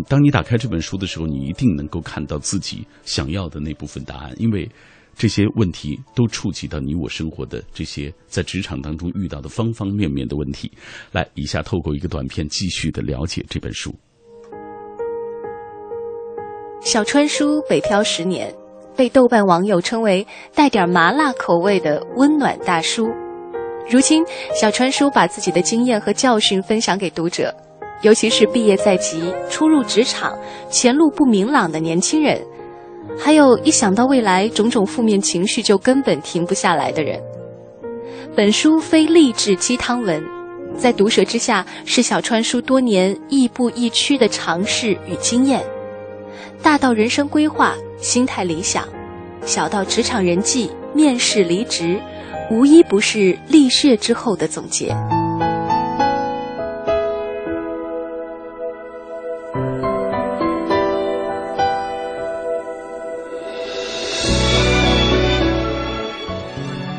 [0.09, 4.67] 当你打开这本书的时候，你一定能够看到自己想要的那部分答案，因为。
[5.13, 10.71] 这些问题都触及到你我生活的这些在职场当中遇到的方方面面的问题。
[11.11, 13.93] 来，以下透过一个短片继续的了解这本书。
[16.81, 18.55] 小川书北漂十年，
[18.95, 23.05] 被豆瓣网友称为带点麻辣口味的温暖大叔。
[23.89, 27.53] 如今，小川叔把自己的经验和教训分享给读者，
[28.01, 30.37] 尤其是毕业在即、初入职场、
[30.69, 32.41] 前路不明朗的年轻人。
[33.19, 37.19] 还有一想到未来种种负面情绪就根本停不下来的人。
[38.35, 40.23] 本书非励志鸡汤文，
[40.77, 45.61] 在毒舌之下是小川叔多年亦步亦趋的尝试与经验，
[46.61, 48.87] 大到人生规划、心态理想，
[49.45, 51.99] 小到职场人际、面试离职，
[52.51, 54.93] 无一不是历血之后的总结。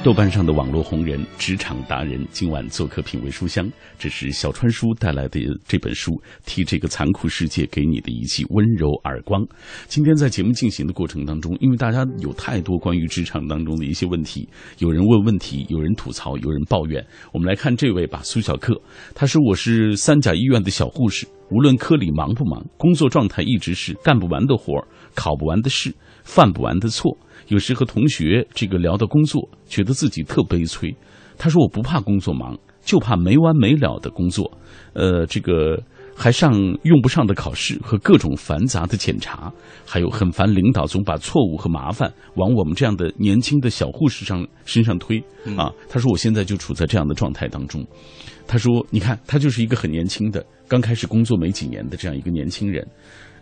[0.05, 3.71] 豆瓣上的网络红人、职场达人，今晚做客品味书香。
[4.01, 9.41] 这是小川叔带来的这本书，替这个残酷世界给你的一记温柔耳光。
[9.87, 17.07] 今天在节目进行的过程当中，因为大家有太多关于职场当中的一些问题，有人问问题，有人吐槽，有人抱怨。
[17.33, 18.75] 我们来看这位吧，苏小克，
[19.15, 27.17] 他说：“我是三甲医院的小护士，无论科里忙不忙，工作状态一直是干不完的活儿考不完的试，犯不完的错。”
[27.49, 30.95] 有时和同学这个聊到工作，觉得自己特悲催。
[31.39, 34.51] 他说：“我不怕工作忙，就怕没完没了的工作。
[34.93, 35.83] 呃，这个
[36.15, 36.53] 还上
[36.85, 39.53] 用不上的考试和各种繁杂的检查，
[39.85, 45.19] 还有很烦领导总把错误和麻烦往我们这样的年轻的小护士上身上推
[45.57, 47.85] 啊。”他说：“我现在就处在这样的状态当中。”
[48.47, 52.87] 他说：“你看，他就是一个很年轻的，刚开始工作没几年的这样一个年轻人。”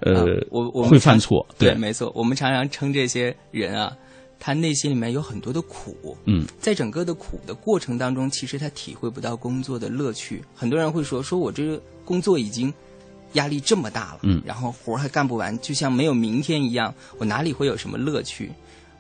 [0.01, 2.11] 呃，我我会犯错，对，没错。
[2.15, 3.95] 我们常常称这些人啊，
[4.39, 6.17] 他内心里面有很多的苦。
[6.25, 10.43] 嗯，在整个的苦的过程当中，其实他体会不到工作的乐趣。
[10.55, 12.73] 很多人会说，说我这个工作已经
[13.35, 18.51] 压力这么大了，嗯，然后活还干不完，就像没有明天一样，我哪里会有什么乐趣？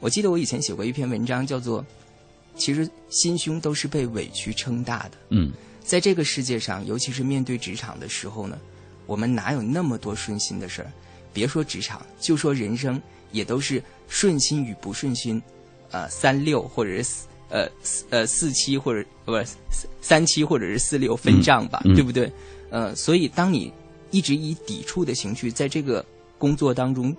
[0.00, 1.82] 我记得我以前写过一篇文章，叫做
[2.56, 5.12] “其实心胸都是被委屈撑大的”。
[5.30, 5.50] 嗯，
[5.82, 8.58] 在这个世界上，尤其是面对职场的时候呢。
[9.10, 10.92] 我们哪有那么多顺心的事儿？
[11.32, 15.42] 别说职场，就说人生，也都是顺心与不顺心，
[15.90, 19.44] 呃，三六或者是四呃四呃四七或者不是
[20.00, 22.30] 三七或者是四六分账吧，对不对？
[22.70, 23.72] 呃，所以当你
[24.12, 26.06] 一直以抵触的情绪在这个
[26.38, 27.12] 工作当中，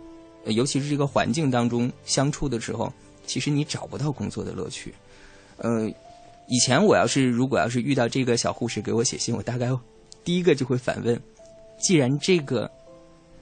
[0.45, 2.93] 尤其是这个环境当中相处的时候，
[3.27, 4.93] 其实你找不到工作的乐趣。
[5.57, 5.91] 呃，
[6.47, 9.69] 以前我要是如果要是遇到这个小护士给我写信，我大概
[10.23, 11.21] 第一个就会反问。
[11.81, 12.69] 既然这个，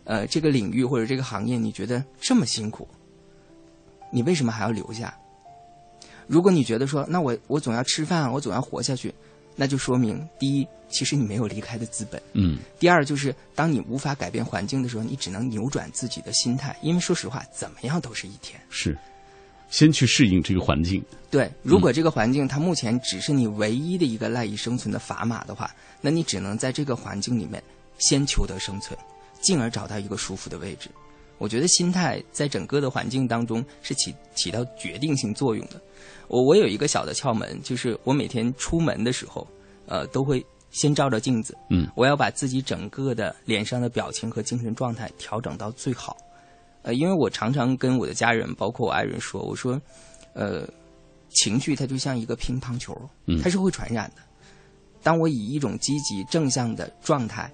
[0.06, 2.88] 呃，这个领域或者这个行业你觉得这么辛苦，
[4.12, 5.14] 你为什么还要留下？
[6.26, 9.14] 如果你觉得说，那我我总要吃饭，我总要活下去，
[9.56, 12.22] 那就说明第一，其实你没有离开的资本。
[12.34, 12.60] 嗯。
[12.80, 18.60] 第二，就是当你无法改变环境的时候，你只能扭转自己的心态，因为说实话，怎么样都是一天。
[18.70, 18.98] 是，
[19.70, 21.04] 先去适应这个环境。
[21.32, 27.62] 对，如果这个环境它目前只是你唯一的一个赖以生存的砝码的话，那你只能在这个环境里面。
[28.00, 28.98] 先求得生存，
[29.42, 30.90] 进而找到一个舒服的位置。
[31.38, 35.82] 我觉得心态在整个的环境当中是起起到决定性作用的。
[36.28, 39.48] 我我有一个小的窍门，就是我每天出门的时候，
[39.86, 41.58] 呃，都会先照照镜子。
[41.70, 46.18] 嗯，我要把自己整个的脸上的表情和精神状态调整到最好。
[46.82, 49.82] 呃，因为我常常跟我的家人，包括我爱人说，我说，
[50.34, 50.68] 呃，
[51.30, 52.94] 情绪它就像一个乒乓球，
[53.42, 54.22] 它是会传染的。
[55.02, 57.50] 当我以一种积极正向的状态。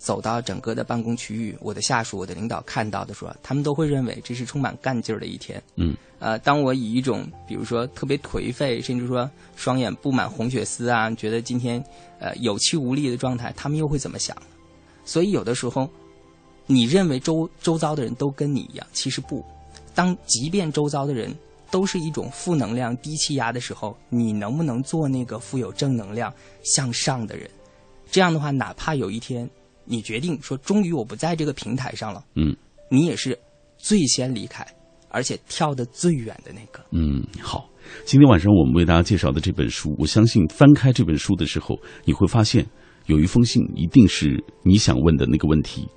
[0.00, 5.62] 走到整个的办公区域，我的下属、我的领导看到的时候，他们都会认为这是充满干劲儿的一天。
[5.76, 11.84] 嗯，呃，当我以一种比如说特别颓废，甚至说双眼布满红血丝啊，觉得今天
[12.18, 14.34] 呃有气无力的状态，他们又会怎么想？
[15.04, 15.86] 所以有的时候，
[16.66, 19.44] 你认为周周遭的人都跟你一样，其实不。
[19.94, 21.36] 当即便周遭的人
[21.70, 26.32] 都是一种负能量、低气压的时候，你能不能做那个富有正能量、
[26.62, 27.50] 向上的人？
[28.10, 29.46] 这样的话，哪怕有一天。
[29.84, 32.24] 你决定说，终于我不在这个平台上了。
[32.34, 32.56] 嗯，
[32.90, 33.38] 你也是
[33.76, 34.66] 最先离开，
[35.08, 36.84] 而且跳得最远的那个。
[36.92, 37.68] 嗯，好。
[38.04, 42.64] 今天晚上我们为大家介绍的这本书，我相信翻开这本书的时候，你会发现
[43.06, 45.88] 有一封信一定是你想问的那个问题，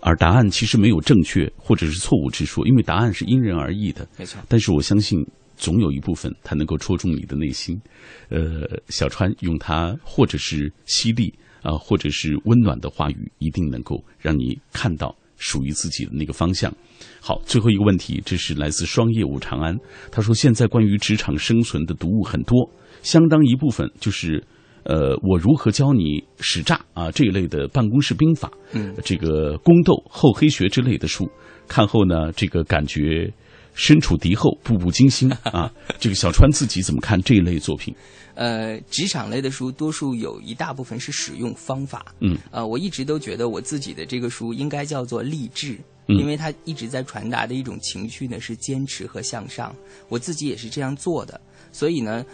[0.00, 4.06] 而答案其实没有正确或者是错误之说，因为答案是因人而异的。
[4.18, 4.38] 没错。
[4.48, 5.24] 但是我相信
[5.56, 7.80] 总有一部分它能够戳中你的内心。
[8.28, 11.32] 呃，小川用它或者是犀利
[11.62, 16.72] 啊，或者是温暖的话语，一定能够让你看到属于自己的那个方向。
[17.20, 19.76] 好，最后一个问题，这是来自双业务长安，
[20.10, 22.68] 他说现在关于职场生存的读物很多，
[23.02, 24.42] 相当一部分就是，
[24.84, 31.28] 呃，我如何教你使诈啊这一类的办公室兵法，嗯，这个宫斗、厚黑学之类的书，
[31.68, 33.32] 看后呢，这个感觉
[33.78, 35.72] 身处敌后，步步惊心 啊。
[36.00, 37.94] 这个小川自己怎么看这一类作品？
[38.34, 42.06] 呃，职场类的书，多数有一大部分是使用方法。
[42.20, 49.74] 嗯，呃，我一直都觉得我自己的这个书应该叫做励志，嗯因为它一直在传达的一种情绪呢是坚持和向上。
[50.08, 51.40] 我自己也是这样做的，
[51.72, 52.24] 所以呢，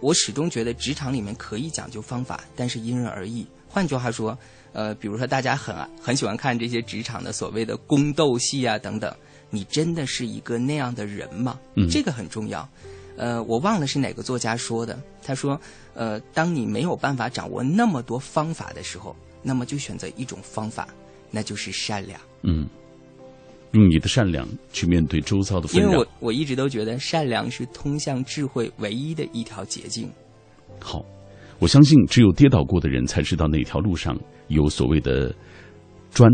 [0.00, 3.46] 我始终觉得职场里面可以讲究方法，但是因人而异。
[3.68, 4.36] 换句话说，
[4.72, 9.14] 呃，比如说大家很很喜欢看这些职场的所谓的宫斗戏啊等等，
[9.50, 11.58] 你真的是一个那样的人吗？
[11.76, 12.68] 嗯这个很重要。
[13.16, 14.96] 呃，我忘了是哪个作家说的。
[15.22, 15.60] 他说，
[15.94, 20.86] 呃，当你没有办法掌握那么多方法的时候，那么就选择一种方法，
[21.30, 22.20] 那就是善良。
[22.42, 22.68] 嗯，
[23.72, 26.06] 用你的善良去面对周遭的纷扰因为我。
[26.20, 30.08] 我一直都觉得善良是通向智慧唯一的一条捷径。
[30.78, 31.04] 好，
[31.58, 35.34] 我相信只有跌倒过的人才知道哪条路上有所谓的
[36.12, 36.30] 砖，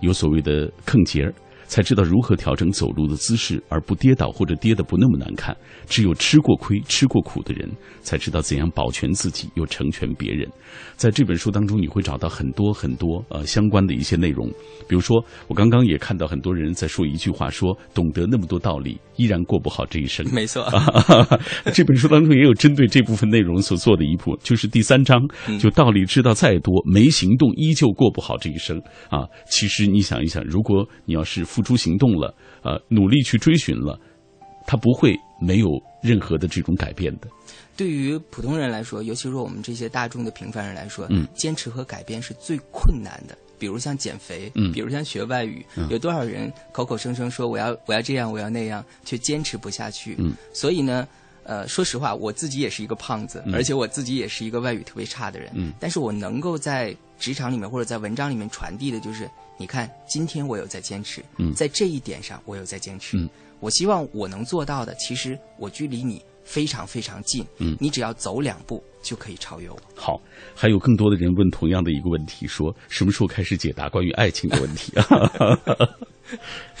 [0.00, 1.32] 有所谓的坑节儿，
[1.66, 5.56] 才知道如何调整走路的姿势，而不跌倒或者跌得不那么难看。
[5.86, 7.70] 只有吃过亏、吃过苦的人，
[8.02, 10.48] 才知道怎样保全自己，又成全别人。
[10.96, 14.48] 在这本书当中，你会找到很多很多呃相关的一些内容。
[14.88, 20.24] 比如说，我刚刚也看到很多人在说一句话说懂得那么多道理，依然过不好这一生。
[20.32, 20.66] 没错，
[21.72, 25.20] 这本书当中也有针对这部分内容所做的一部，就是第三章，
[25.58, 29.26] 就道理知道再多，没行动依旧过不好这一生啊。
[29.50, 32.34] 其实你想一想，如果你要是付诸行动了，
[32.64, 33.96] 呃，努力去追寻了，
[34.66, 35.68] 他不会没有
[36.02, 37.28] 任何的这种改变的。
[37.76, 43.38] 对于普通人来说，尤其是我们这些大众的平凡人来说，嗯坚持和改变是最困难的。
[43.56, 50.16] 比如像减肥，嗯比如像学外语，有多少人口口声声说我要我要这样我要那样，却坚持不下去。
[50.18, 51.06] 嗯，所以呢，
[51.44, 55.50] 呃，说实话，我自己也是一个胖子，而且我自己也是一个外语特别差的人。
[55.54, 63.16] 嗯，但是我能够在职场里面或者在文章里面传递的就是，你看，今天我有在坚持，嗯在这一点上我有在坚持。
[63.16, 63.28] 嗯
[63.60, 67.42] 我希望我能做到的，其实我距离你非常非常近。
[67.58, 69.78] 嗯你只要走两步就可以超越我。
[69.94, 70.20] 好，
[70.54, 75.06] 还有更多的人问同样的一个问题，说什么时候开始解答关于爱情的问题啊？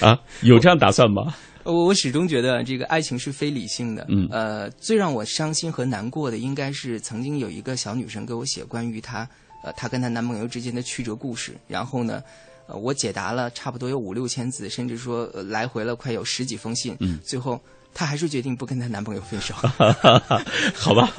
[0.00, 1.34] 啊，有这样打算吗？
[1.62, 4.04] 我我始终觉得这个爱情是非理性的。
[4.10, 9.26] 嗯呃，最让我伤心和难过的，应该是曾经有一个小女生给我写关于她，
[9.64, 11.56] 呃，她跟她男朋友之间的曲折故事。
[11.66, 12.22] 然后呢，
[12.66, 16.96] 呃，我解答了差不多有五六千字，甚至说、呃来回了快有十几封信。
[17.00, 17.60] 嗯最后
[17.92, 19.54] 她还是决定不跟她男朋友分手，
[20.74, 21.12] 好吧，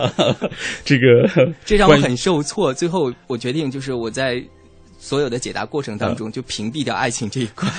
[0.84, 1.28] 这个
[1.64, 2.74] 这让我很受挫。
[2.74, 4.44] 最后我决定就是我在
[5.00, 7.70] 所有的解答过程当中就屏蔽掉爱情这一块。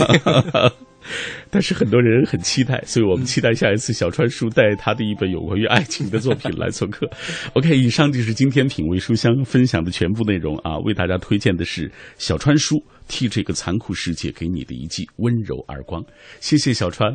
[1.51, 7.09] 但是很多人很期待，所以我们期待下一次小川叔带他的一本有关于爱情的作品来做客。
[7.55, 12.77] OK，以上就是今天品味书香分享的全部内容啊，为大家推荐的是小川叔
[13.09, 16.03] 替这个残酷世界给你的一记温柔耳光。
[16.41, 17.13] 谢谢小川。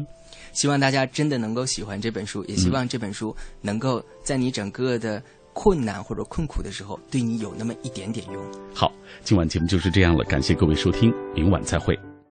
[0.53, 5.23] 希望大家真的能够喜欢这本书，也希望这本书能够在你整个的
[5.53, 8.43] 困难或者困苦的时候，对你有那么一点点用。
[8.73, 8.91] 好，
[9.23, 12.10] 今晚节目就是这样了，感谢各位收听，明晚再会。